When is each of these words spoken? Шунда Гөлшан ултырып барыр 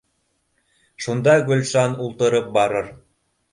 Шунда 1.05 1.35
Гөлшан 1.51 1.95
ултырып 2.07 2.51
барыр 2.59 2.93